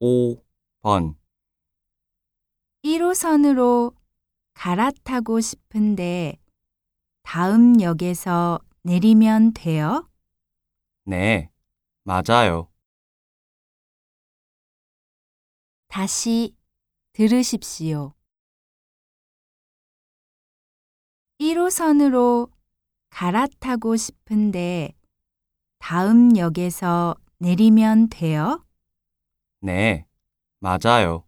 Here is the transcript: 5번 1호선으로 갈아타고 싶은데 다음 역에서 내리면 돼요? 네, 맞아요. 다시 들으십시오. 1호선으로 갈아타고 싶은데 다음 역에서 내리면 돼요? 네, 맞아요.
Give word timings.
5번 0.00 1.14
1호선으로 2.82 3.94
갈아타고 4.54 5.40
싶은데 5.40 6.38
다음 7.22 7.80
역에서 7.82 8.58
내리면 8.82 9.52
돼요? 9.52 10.08
네, 11.04 11.50
맞아요. 12.04 12.70
다시 15.88 16.54
들으십시오. 17.12 18.14
1호선으로 21.40 22.50
갈아타고 23.10 23.96
싶은데 23.96 24.94
다음 25.78 26.36
역에서 26.38 27.16
내리면 27.38 28.08
돼요? 28.08 28.64
네, 29.60 30.06
맞아요. 30.60 31.24